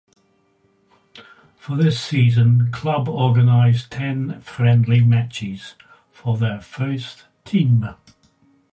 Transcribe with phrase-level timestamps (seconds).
[1.59, 5.75] For this season club organised ten friendly matches
[6.09, 7.85] for their first team.